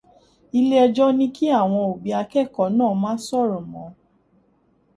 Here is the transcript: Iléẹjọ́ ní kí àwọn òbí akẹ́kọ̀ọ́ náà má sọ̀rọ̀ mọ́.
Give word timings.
Iléẹjọ́ 0.59 1.09
ní 1.17 1.25
kí 1.35 1.45
àwọn 1.59 1.81
òbí 1.91 2.09
akẹ́kọ̀ọ́ 2.21 2.67
náà 2.77 2.93
má 3.01 3.11
sọ̀rọ̀ 3.25 3.61
mọ́. 3.71 3.87